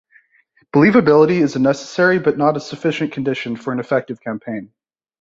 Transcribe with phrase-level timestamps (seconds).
[0.73, 4.71] Believability is a necessary but not a sufficient condition for an effective campaign.